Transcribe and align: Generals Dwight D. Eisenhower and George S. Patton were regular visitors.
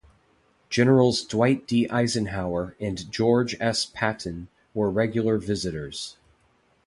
Generals 0.71 1.23
Dwight 1.23 1.67
D. 1.67 1.87
Eisenhower 1.91 2.75
and 2.79 3.11
George 3.11 3.55
S. 3.59 3.85
Patton 3.85 4.47
were 4.73 4.89
regular 4.89 5.37
visitors. 5.37 6.17